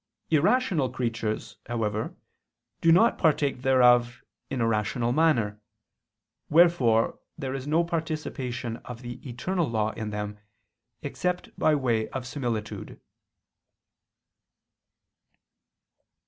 Irrational 0.31 0.89
creatures, 0.89 1.57
however, 1.67 2.15
do 2.81 2.91
not 2.91 3.19
partake 3.19 3.61
thereof 3.61 4.23
in 4.49 4.59
a 4.59 4.65
rational 4.65 5.11
manner, 5.11 5.61
wherefore 6.49 7.19
there 7.37 7.53
is 7.53 7.67
no 7.67 7.83
participation 7.83 8.77
of 8.77 9.03
the 9.03 9.19
eternal 9.29 9.69
law 9.69 9.91
in 9.91 10.09
them, 10.09 10.39
except 11.03 11.49
by 11.55 11.75
way 11.75 12.09
of 12.09 12.25
similitude. 12.25 12.99